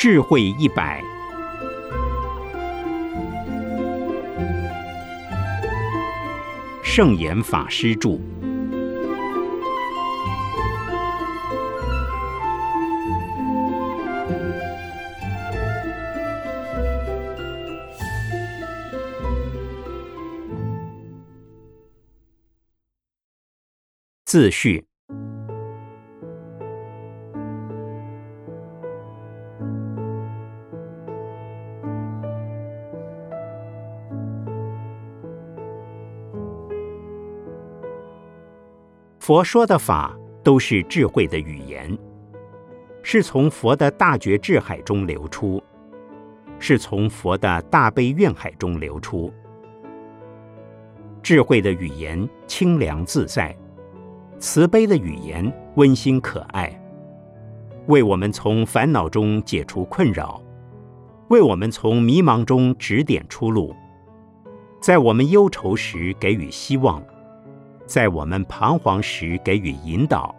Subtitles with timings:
[0.00, 1.02] 智慧一百，
[6.84, 8.16] 圣严法师著。
[24.24, 24.87] 自序。
[39.28, 41.98] 佛说的法都是智慧的语言，
[43.02, 45.62] 是从佛的大觉智海中流出，
[46.58, 49.30] 是从佛的大悲愿海中流出。
[51.22, 53.54] 智慧的语言清凉自在。
[54.38, 56.82] 慈悲的语言温馨可爱，
[57.86, 60.42] 为我们从烦恼中解除困扰，
[61.28, 63.76] 为我们从迷茫中指点出路，
[64.80, 67.02] 在我们忧愁时给予希望，
[67.88, 70.34] 在我们彷徨时给予引导，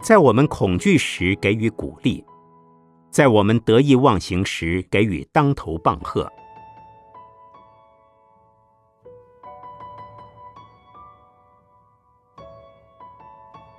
[0.00, 2.24] 在我们恐惧时给予鼓励，
[3.10, 6.30] 在我们得意忘形时给予当头棒喝。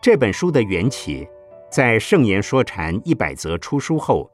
[0.02, 1.26] 这本书的缘起，
[1.72, 4.30] 在《圣言说禅一百则》出书后，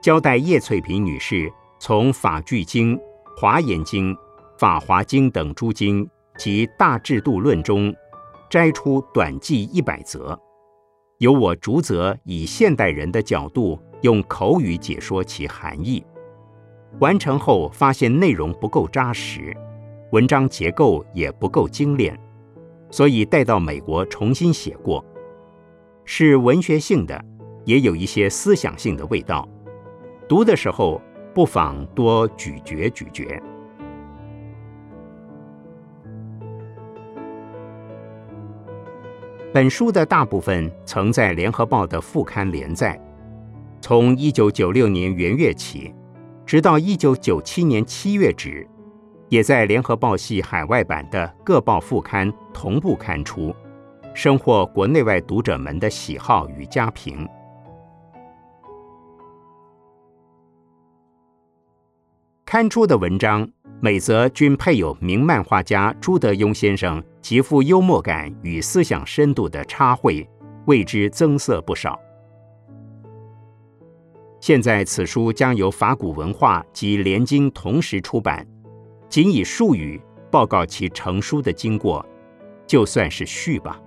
[0.00, 2.96] 交代叶翠萍女士从《法句经》
[3.38, 4.14] 《华严经》
[4.56, 7.94] 《法华经》等诸经及《大制度论》中
[8.48, 10.38] 摘出短记一百则，
[11.18, 16.02] 由我逐则以现代人的角度用口语解说其含义。
[17.00, 19.54] 完成后发现内容不够扎实，
[20.12, 22.18] 文章结构也不够精炼。
[22.90, 25.04] 所以带到美国重新写过，
[26.06, 27.22] 是文学性的，
[27.66, 29.46] 也有一些思想性的味道。
[30.26, 30.98] 读的时候
[31.34, 33.26] 不妨多咀嚼咀嚼。
[39.50, 43.00] 本书的大部分曾在《联合报》的副刊连载，
[43.80, 45.94] 从一九九六年元月起，
[46.44, 48.68] 直到一九九七年七月止。
[49.30, 53.54] 也在联合报系海外版的各报副刊同步刊出，
[54.14, 57.26] 收获国内外读者们的喜好与佳评。
[62.44, 63.48] 刊出的文章
[63.80, 70.28] 每则均配有名漫画家朱德庸先生极富幽默感与思想深度的插绘，
[70.66, 71.98] 为之增色不少。
[74.40, 78.46] 现在此书将由法古文化及联经同时出版。
[79.08, 82.04] 仅以术语报告其成书的经过，
[82.66, 83.80] 就算是序吧。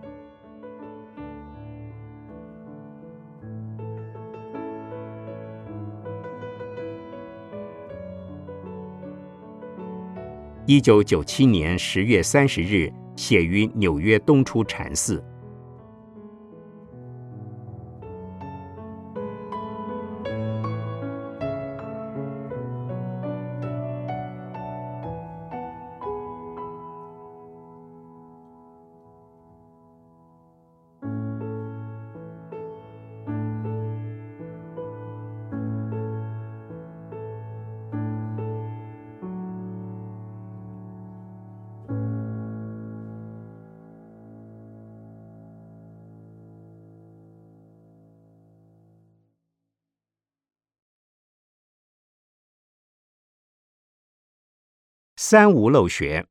[10.66, 15.24] 一九九七年十月三十日，写于纽约东出禅寺。
[55.32, 56.26] 三无漏学，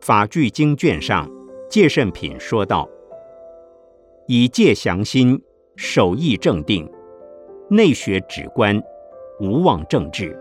[0.00, 1.28] 法句经卷上，
[1.68, 2.88] 戒慎品说道
[4.28, 5.42] ：“以戒降心，
[5.74, 6.88] 守意正定，
[7.68, 8.80] 内学止观，
[9.40, 10.40] 无妄正治。”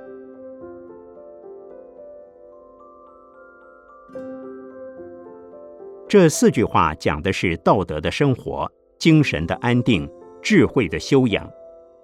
[6.14, 10.08] 这四句话讲的是道德的生活、精神的安定、
[10.44, 11.52] 智慧的修养，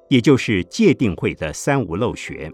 [0.08, 2.52] 也就是戒定慧的三无漏学。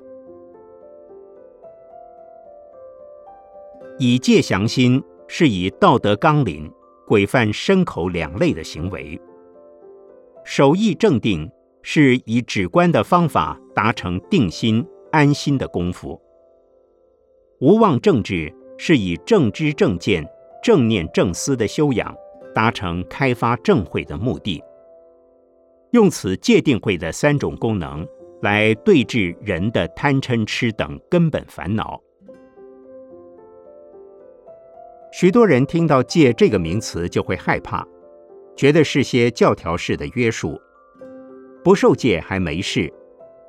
[3.97, 6.69] 以戒降心，是以道德纲领
[7.07, 9.17] 规范身口两类的行为；
[10.43, 11.49] 守意正定，
[11.81, 16.19] 是以止观的方法达成定心安心的功夫；
[17.61, 20.29] 无妄正治，是以正知正见。
[20.65, 22.11] 正念正思的修养，
[22.51, 24.63] 达成开发正慧的目的。
[25.91, 28.03] 用此界定慧的三种功能
[28.41, 32.01] 来对治人的贪嗔痴等根本烦恼。
[35.11, 37.87] 许多人听到“戒”这个名词就会害怕，
[38.55, 40.59] 觉得是些教条式的约束。
[41.63, 42.91] 不受戒还没事，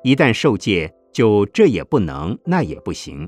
[0.03, 3.27] 一旦受戒，就这也不能，那也不行。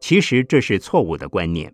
[0.00, 1.72] 其实这是错误的观念。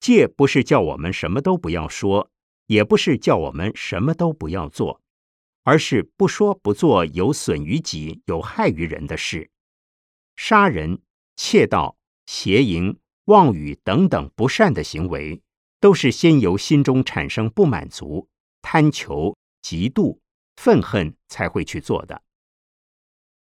[0.00, 2.30] 戒不是叫我们什么都不要说，
[2.66, 5.00] 也不是叫我们什么都不要做，
[5.64, 9.50] 而是不说不做有损于己、有害于人的事。
[10.36, 11.00] 杀人、
[11.36, 11.96] 窃盗、
[12.26, 15.40] 邪淫、妄语等等不善的行为，
[15.80, 18.28] 都是先由心中产生不满足、
[18.62, 20.18] 贪求、嫉妒、
[20.56, 22.22] 愤恨才会去做的。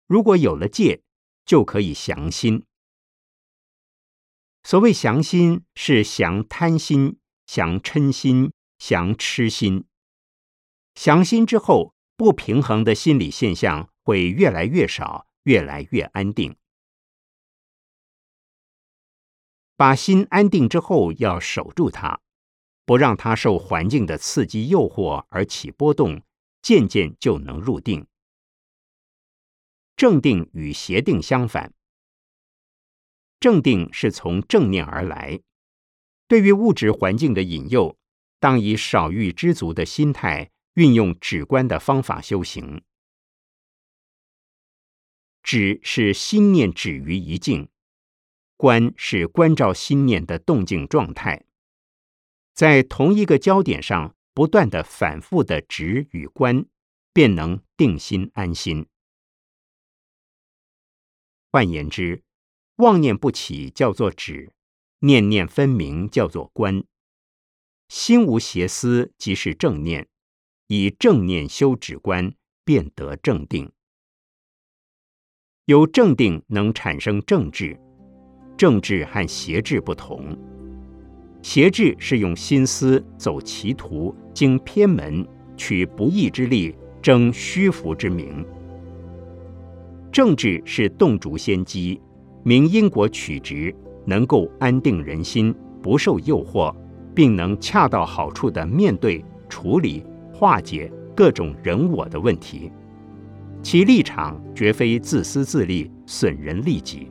[0.07, 1.01] 如果有了戒，
[1.45, 2.63] 就可以降心。
[4.63, 9.85] 所谓降心，是降贪心、降嗔心、降痴心。
[10.95, 16.55] 降心之后，不平衡的心理现象会越来越少，越来越安定。
[19.75, 22.21] 把心安定之后，要守住它，
[22.85, 26.21] 不让它受环境的刺激诱惑而起波动，
[26.61, 28.07] 渐渐就能入定。
[29.97, 31.73] 正定与邪定相反。
[33.43, 35.41] 正定是从正念而来，
[36.29, 37.97] 对于物质环境的引诱，
[38.39, 42.81] 当以少欲知足的心态，运用止观的方法修行。
[45.41, 47.67] 止是心念止于一境，
[48.55, 51.43] 观是关照心念的动静状态，
[52.53, 56.65] 在同一个焦点上不断的反复的止与观，
[57.11, 58.87] 便能定心安心。
[61.51, 62.23] 换言之。
[62.83, 64.51] 妄念不起，叫做止；
[64.99, 66.83] 念念分明，叫做观。
[67.87, 70.09] 心无邪思，即是正念。
[70.67, 72.33] 以正念修止观，
[72.65, 73.71] 便得正定。
[75.63, 77.79] 有正定，能产生正智。
[78.57, 80.37] 正智和邪智不同。
[81.41, 85.25] 邪智是用心思走歧途，经偏门，
[85.55, 88.45] 取不义之利，争虚浮之名。
[90.11, 92.01] 正智是洞烛先机。
[92.43, 93.73] 明因果取直，
[94.05, 96.75] 能够安定人心，不受诱惑，
[97.15, 102.71] 并能恰到好处的面对、处理、化解各种人我的问题。
[103.61, 107.07] 其立场绝非自私自利、损人利己。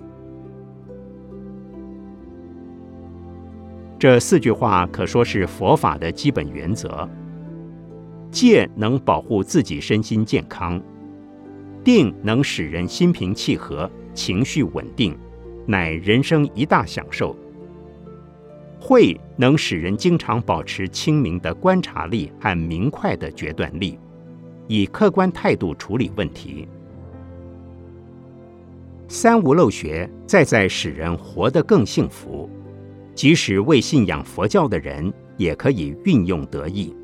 [3.98, 7.08] 这四句话可说是佛法的基本原则。
[8.30, 10.82] 戒能保护自己身心健康，
[11.84, 13.90] 定能使人心平气和。
[14.14, 15.16] 情绪稳定，
[15.66, 17.36] 乃人生一大享受。
[18.80, 23.98] 慧能使人经常保持清明的观察力和明快的决断力，
[24.66, 26.66] 以客观态度处理问题。
[29.08, 32.50] 三无漏学再在使人活得更幸福，
[33.14, 36.94] 即使未信仰佛教的人也可以运用得意。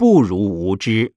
[0.00, 1.12] 不如无知。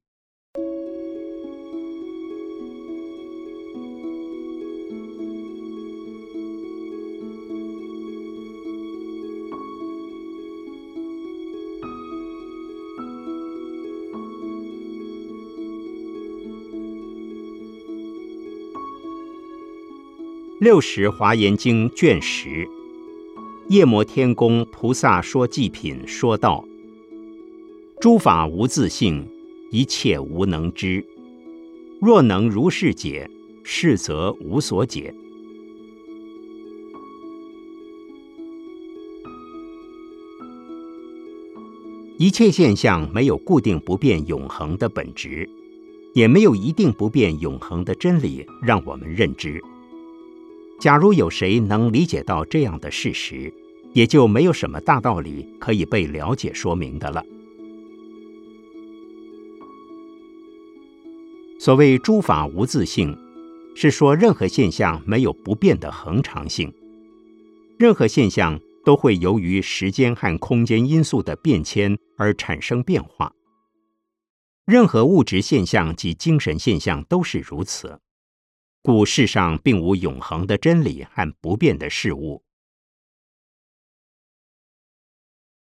[20.59, 22.67] 六十华严经卷十，
[23.69, 26.65] 夜摩天宫菩萨说祭品说道。
[28.01, 29.23] 诸法无自性，
[29.69, 31.05] 一切无能知。
[31.99, 33.29] 若能如是解，
[33.63, 35.13] 是则无所解。
[42.17, 45.47] 一切现象没有固定不变永恒的本质，
[46.15, 49.61] 也没有一定不变永恒的真理让我们认知。
[50.79, 53.53] 假如有谁能理解到这样的事实，
[53.93, 57.23] 也就没有什么大道理可以被了解说明的了。
[61.63, 63.15] 所谓诸法无自性，
[63.75, 66.73] 是说任何现象没有不变的恒常性，
[67.77, 73.31] 任何现象都会由于时间和空间因素的变迁而产生变化。
[74.65, 78.01] 任何物质现象及精神现象都是如此。
[78.81, 82.43] 故世上并无永恒的真理和不变的事物。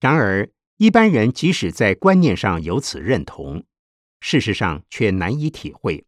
[0.01, 0.49] 然而，
[0.79, 3.67] 一般人即使在观念上有此认同，
[4.27, 6.07] 事实上却难以体会，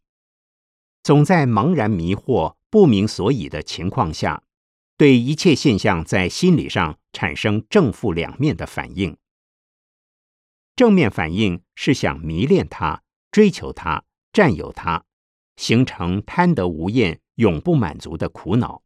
[1.03, 4.41] 总在茫然迷惑、不明所以的情况下，
[4.97, 9.15] 对一切现象在心理上产生正负两面的反应。
[10.75, 15.05] 正面反应是想迷恋它、追求它、占有它。
[15.55, 18.81] 形成贪得无厌、永不满足的苦恼。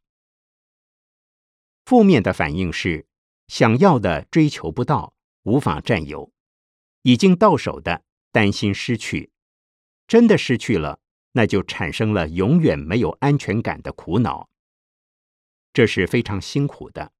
[1.85, 3.07] 负面的反应是
[3.47, 6.31] 想要的追求不到，无法占有；
[7.03, 9.31] 已经到手的担心失去，
[10.07, 11.00] 真的失去了，
[11.33, 14.50] 那就产生了永远没有安全感的苦恼。
[15.73, 17.13] 这是非常辛苦的，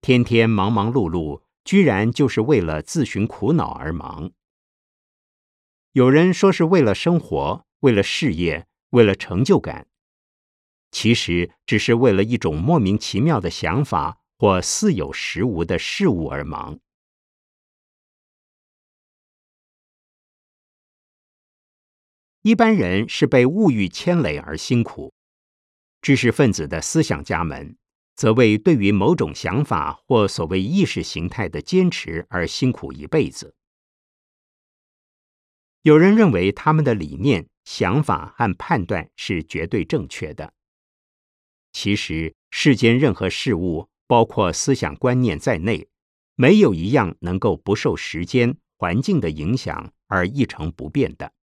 [0.00, 4.32] 天天忙忙碌碌，居然就是为了自寻苦恼而忙。
[5.92, 9.88] 有人说是为了生活，为了事业，为了成就感，
[10.90, 16.78] 其实只是为了一种莫名其妙的想法或似有实无的事物而忙。
[22.48, 25.12] 一般人是被物欲牵累而辛苦，
[26.00, 27.76] 知识分子的思想家们
[28.16, 33.54] 则为对于某种想法或所谓意识形态的坚持而辛苦一辈子。
[35.82, 40.54] 有人认为他们的理念、想法和判断是绝对正确的。
[41.72, 45.86] 其实，世间任何事物，包括思想观念在内，
[46.34, 51.34] 没有一样能够不受时间、环境的影响而一成不变的。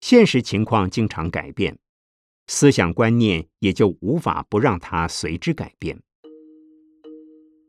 [0.00, 1.78] 现实情况经常改变，
[2.46, 6.00] 思想观念也就无法不让它随之改变。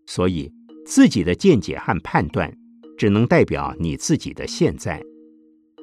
[0.05, 0.51] 所以，
[0.85, 2.55] 自己的见解和判断。
[2.97, 5.01] 只能代表你自己的现在，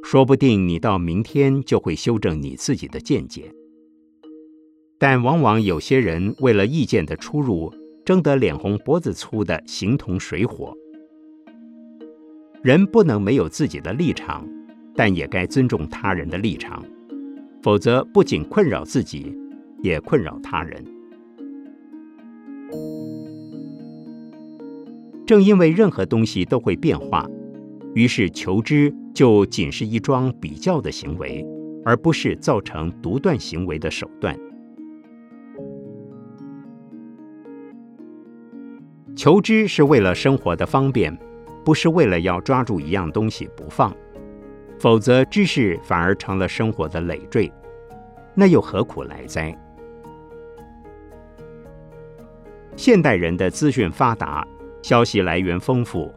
[0.04, 3.50] 说不定你到明天就会修正你自己的见解。
[4.98, 7.72] 但往往有些人为了意见的出入，
[8.04, 10.76] 争得脸红脖子粗的形同水火。
[12.62, 14.46] 人不能没有自己的立场，
[14.96, 16.82] 但也该尊重他人的立场，
[17.62, 19.36] 否则不仅困扰自己，
[19.82, 20.82] 也困扰他人。
[25.26, 27.28] 正因为任何东西都会变化，
[27.94, 31.44] 于是求知就仅是一桩比较的行为，
[31.84, 34.38] 而不是造成独断行为的手段。
[39.16, 41.16] 求知是为了生活的方便，
[41.64, 43.92] 不是为了要抓住一样东西不放，
[44.78, 47.52] 否则知识反而成了生活的累赘，
[48.34, 49.56] 那又何苦来哉？
[52.76, 54.46] 现代人的资讯发达。
[54.82, 56.14] 消息来源丰富，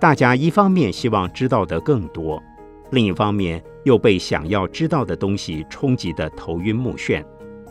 [0.00, 2.42] 大家一方面希望知道的更多，
[2.90, 7.24] 另一方面又被想要知道的东西冲击得头晕目眩，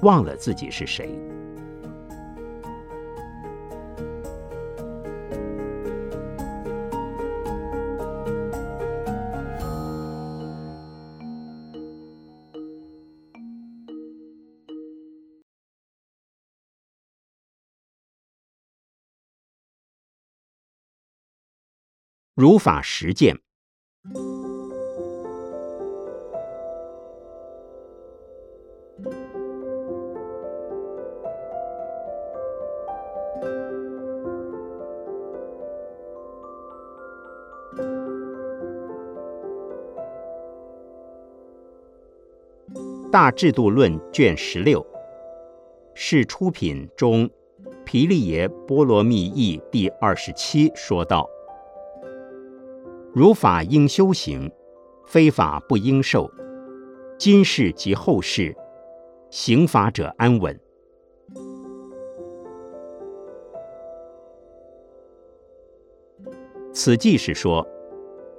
[0.04, 1.20] 忘了自己是谁。
[22.42, 23.38] 如法实践。
[43.12, 44.84] 大制度论卷十六
[45.94, 47.30] 是出品中
[47.86, 51.30] 毗利耶波罗蜜译第二十七说道。
[53.14, 54.50] 如法应修行，
[55.06, 56.32] 非法不应受。
[57.18, 58.56] 今世及后世，
[59.30, 60.58] 行法者安稳。
[66.72, 67.68] 此即是说，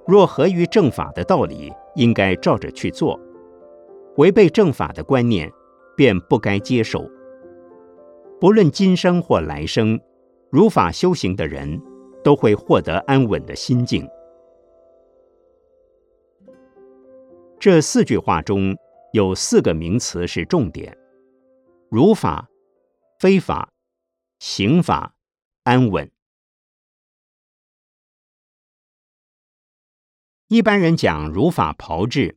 [0.07, 3.21] 若合于正法的道理，应该照着去做；
[4.17, 5.53] 违背正法的观念，
[5.95, 7.07] 便不该接受。
[8.41, 10.01] 不论今生或来生，
[10.49, 11.79] 如法修行的人，
[12.25, 14.09] 都会获得安稳的心境。
[17.63, 18.77] 这四句话中，
[19.13, 20.99] 有四个名词是重点：
[21.89, 22.51] 如法、
[23.21, 23.73] 非法、
[24.41, 25.15] 刑法、
[25.63, 26.11] 安稳。
[30.49, 32.37] 一般人讲如法炮制，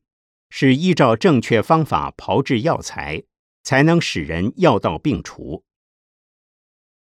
[0.51, 3.24] 是依照正确方法炮制药材，
[3.63, 5.63] 才能使人药到病除。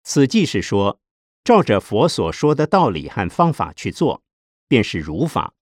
[0.03, 0.99] 此即是说，
[1.45, 4.21] 照着佛所说的道理和方法去做，
[4.67, 5.53] 便是如法。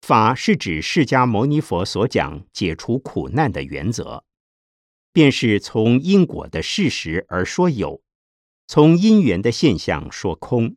[0.00, 4.24] 法是指释迦牟尼佛所讲解除苦难的原则，
[5.12, 8.00] 便是从因果的事实而说有，
[8.66, 10.76] 从因缘的现象说空。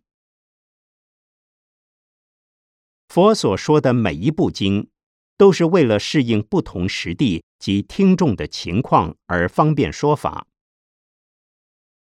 [3.08, 4.90] 佛所说的每一部经，
[5.38, 10.48] 都是为了适应不同时地及听众的情况而方便说法，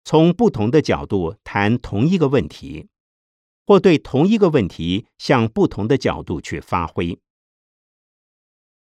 [0.04, 2.88] 从不同的角度谈同一个问题。
[3.66, 7.18] 或对同一个问题向不同的角度去发挥，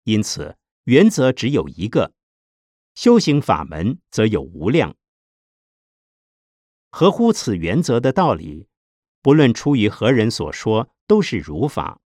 [0.04, 2.14] 因此原则只有一个，
[2.94, 4.96] 修行法门则有无量。
[6.90, 8.66] 合乎此原则的道理，
[9.20, 12.00] 不论出于何人所说，都是如法；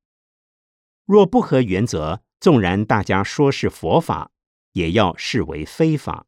[1.05, 4.33] 若不合原则，纵然大家说是佛法，
[4.73, 6.27] 也要视为非法。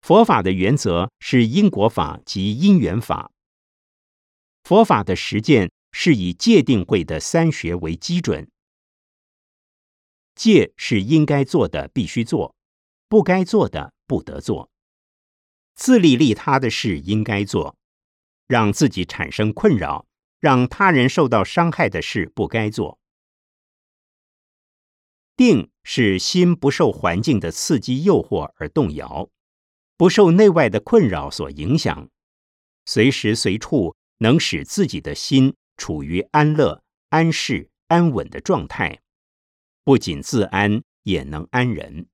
[0.00, 3.30] 佛法的原则是因果法及因缘法。
[4.62, 8.50] 佛法的实践是以戒定慧的三学为基准。
[10.34, 12.54] 戒是应该做的必须做，
[13.08, 14.70] 不该做的不得做。
[15.74, 17.76] 自利利他的事应该做，
[18.46, 20.06] 让自己产生困扰、
[20.38, 22.98] 让他人受到伤害的事不该做。
[25.36, 29.30] 定是心不受环境的刺激诱惑而动摇。
[30.00, 32.08] 不受内外的困扰所影响，
[32.86, 39.00] 随时随处能使自己的心处于安乐、安适、安稳的状态，
[39.84, 42.06] 不仅自安，也能安人，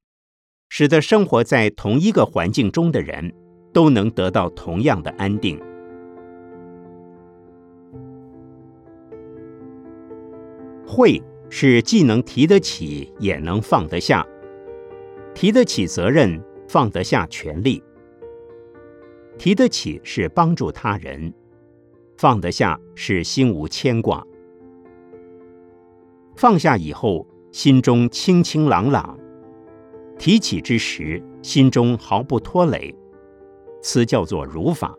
[0.69, 3.33] 使得生活在同一个环境中的人
[3.73, 5.57] 都能得到同样的安定。
[10.85, 14.27] 慧是既能提得起，也能放得下，
[15.37, 16.43] 提得起责任。
[16.69, 17.83] 放得下权力，
[19.39, 21.33] 提得起是帮助他人，
[22.17, 24.25] 放得下是心无牵挂。
[26.35, 29.17] 放下以后，心中清清朗朗；
[30.19, 32.95] 提起之时，心中毫不拖累。
[33.81, 34.95] 此叫做如法。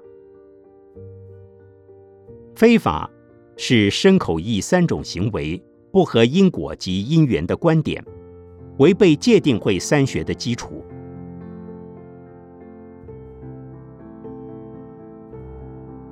[2.56, 3.08] 非法
[3.58, 8.04] 是身口意三种行为不合因果及因缘的观点，
[8.80, 10.84] 违背戒定慧三学的基础。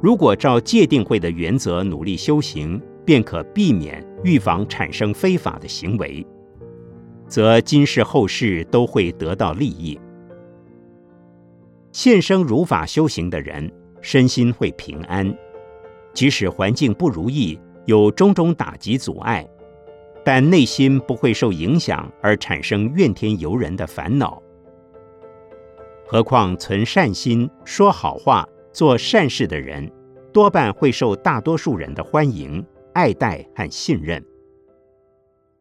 [0.06, 6.24] 如果照戒定慧的原则努力修行，便可避免、预防产生非法的行为，
[7.28, 10.00] 则今世后世都会得到利益。
[11.92, 13.68] 现生如法修行的人，
[14.00, 15.36] 身心会平安，
[16.14, 19.44] 即使环境不如意，有种种打击阻碍，
[20.24, 24.40] 但内心不会受影响而产生怨天尤人的烦恼。
[26.06, 28.48] 何况存善心、说好话。
[28.76, 29.90] 做善事的人，
[30.36, 34.22] 多半会受大多数人的欢迎、爱戴和信任。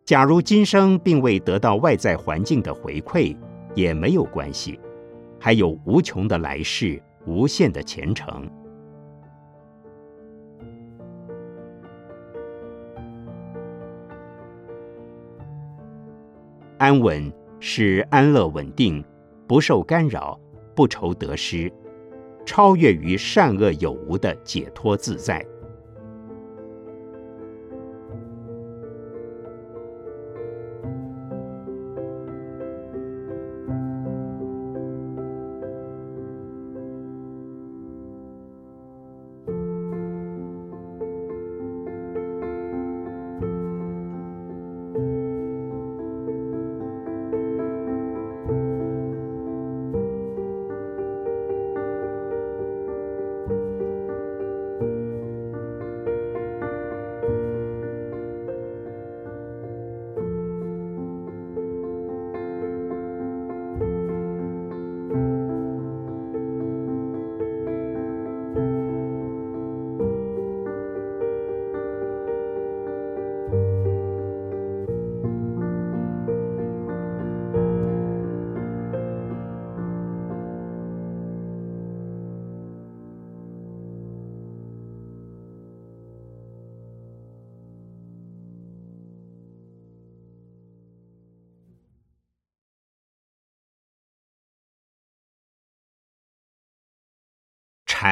[0.04, 3.36] 假如今生并未得到外在环境的回馈，
[3.76, 4.80] 也没有关系，
[5.38, 8.50] 还有无穷的来世、无限的前程。
[16.78, 19.04] 安稳是安乐稳定，
[19.46, 20.36] 不受干扰，
[20.74, 21.72] 不愁得失。
[22.44, 25.44] 超越于善恶有无的解脱自在。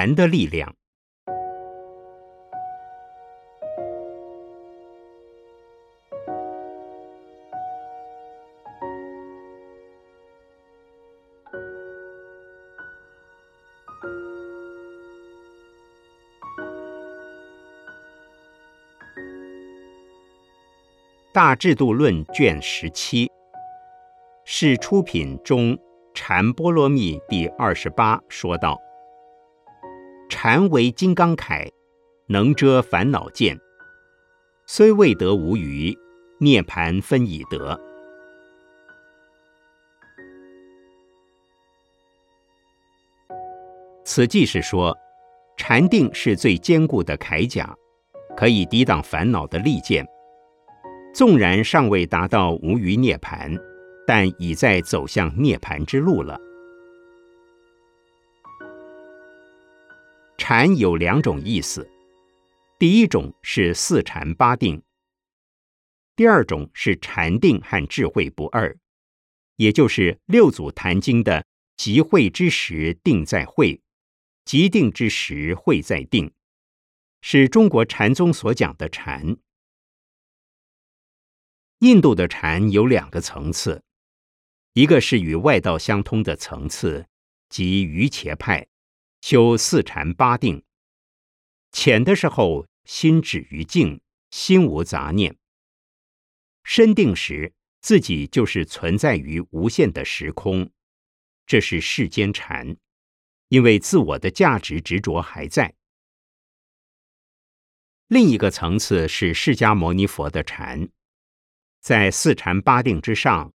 [0.02, 0.68] 禅的力量。
[21.32, 23.30] 《大制度论》卷十七，
[24.44, 25.78] 是出品中
[26.12, 28.76] 禅波罗蜜第二十八说道
[30.32, 31.70] ：“禅为金刚铠，
[32.26, 33.60] 能遮烦恼见。
[34.64, 35.94] 虽未得无余，
[36.38, 37.78] 涅盘分已得。”
[44.06, 44.96] 此即是说，
[45.58, 47.76] 禅定是最坚固的铠甲，
[48.34, 50.02] 可以抵挡烦恼的利剑。
[51.12, 53.54] 纵然尚未达到无余涅盘，
[54.06, 56.40] 但已在走向涅盘之路了。
[60.44, 61.88] 禅有两种意思，
[62.76, 64.82] 第一种是四禅八定，
[66.16, 68.76] 第二种是禅定和智慧不二，
[69.54, 71.46] 也就是六祖坛经的
[71.78, 73.80] “即会之时定在会，
[74.44, 76.32] 即定之时会在定”，
[77.22, 79.36] 是中国禅宗所讲的禅。
[81.78, 83.84] 印度的禅有两个层次，
[84.72, 87.06] 一个是与外道相通的层次，
[87.48, 88.66] 即瑜伽派，
[89.22, 90.64] 修四禅八定。
[91.70, 95.36] 浅的时候，心止于静，心无杂念；
[96.64, 100.72] 深定时，自己就是存在于无限的时空，
[101.46, 102.76] 这是世间禅，
[103.48, 105.76] 因为自我的价值执着还在。
[108.08, 110.88] 另一个层次是释迦牟尼佛的禅。
[111.80, 113.52] 在四禅八定之上，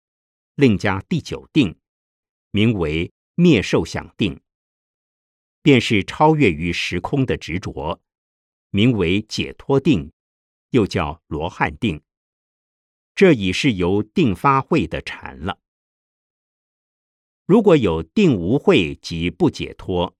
[0.54, 1.76] 另加第九定，
[2.52, 4.40] 名为灭受想定，
[5.66, 8.00] 便是超越于时空的执着，
[8.70, 10.12] 名为解脱定，
[10.70, 12.00] 又叫罗汉定。
[13.16, 15.58] 这已是由定发慧的禅了。
[17.46, 20.16] 如果有定无慧即不解脱，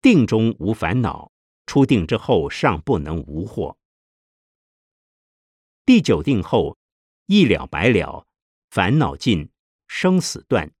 [0.00, 1.32] 定中无烦恼，
[1.66, 3.76] 出定之后尚不能无惑。
[5.84, 6.78] 第九定后。
[7.26, 8.28] 一了百了，
[8.70, 9.50] 烦恼尽，
[9.88, 10.72] 生死断，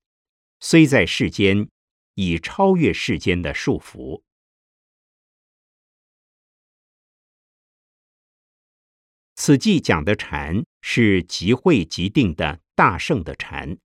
[0.60, 1.68] 虽在世间，
[2.14, 4.22] 以超越世间的束缚。
[9.34, 13.78] 此记讲的禅是即会即定的大圣的禅，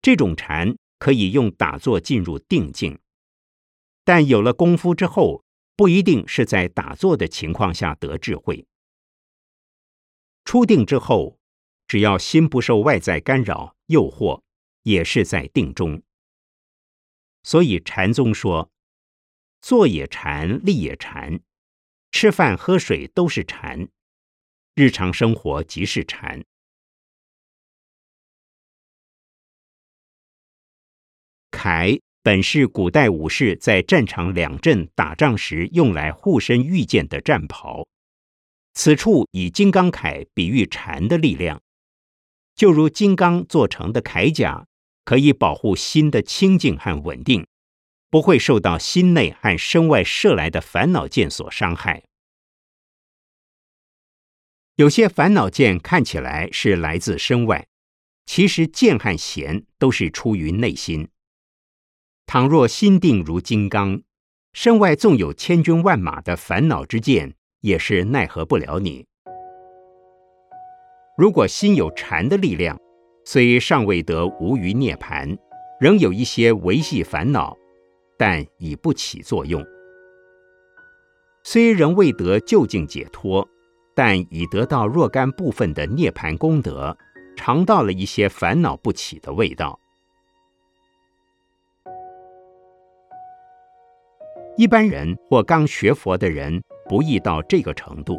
[0.00, 2.98] 这种禅可以用打坐进入定境，
[4.04, 5.44] 但有了功夫之后，
[5.76, 8.66] 不一定是在打坐的情况下得智慧。
[10.44, 11.38] 初定之后。
[11.90, 14.42] 只要心不受外在干扰诱惑，
[14.84, 16.00] 也是在定中。
[17.42, 18.70] 所以禅宗说，
[19.60, 21.40] 坐也禅，立也禅，
[22.10, 23.88] 吃饭喝水都是禅，
[24.74, 26.44] 日常生活即是禅。
[31.50, 37.86] 铠本是古代武士在战场两阵打仗时用来护身御剑的战袍，
[38.72, 41.60] 此处以金刚铠比喻禅的力量。
[42.54, 44.66] 就如金刚做成的铠甲，
[45.04, 47.46] 可以保护心的清净和稳定，
[48.10, 52.04] 不会受到心内和身外射来的烦恼箭所伤害。
[54.76, 57.66] 有些烦恼箭看起来是来自身外，
[58.24, 61.08] 其实箭和弦都是出于内心。
[62.24, 64.02] 倘若心定如金刚，
[64.52, 69.04] 身外纵有千军万马的烦恼之箭，也是奈何不了你。
[71.16, 72.80] 如果心有禅的力量，
[73.32, 75.38] 虽尚未得无余涅盘，
[75.78, 77.56] 仍有一些维系烦恼，
[78.18, 79.64] 但已不起作用。
[81.44, 83.48] 虽仍未得究竟解脱，
[83.94, 86.98] 但已得到若干部分的涅盘功德，
[87.36, 89.78] 尝到了一些烦恼不起的味道。
[94.56, 98.18] 一般人或刚学佛的人，不易到这个程度，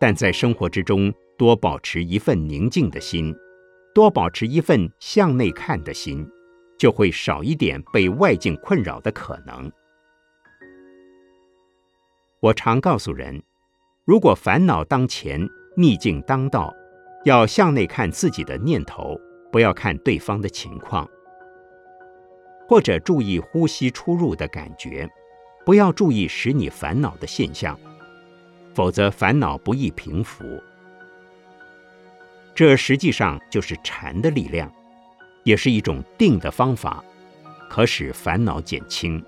[0.00, 1.12] 但在生活之中。
[1.38, 3.36] 多保持一份宁静的心，
[3.96, 6.30] 多保持一份向内看的心，
[6.76, 9.72] 就会少一点被外境困扰的可能。
[12.40, 13.42] 我常告诉人，
[14.04, 16.74] 如果烦恼当前，逆境当道，
[17.24, 19.18] 要向内看自己的念头，
[19.50, 21.08] 不要看对方的情况，
[22.68, 25.08] 或者注意呼吸出入的感觉，
[25.64, 27.74] 不要注意使你烦恼的现象，
[28.74, 30.44] 否则烦恼不易平伏。
[32.56, 34.72] 这实际上就是禅的力量，
[35.44, 37.04] 也是一种定的方法，
[37.68, 39.22] 可使烦恼减轻。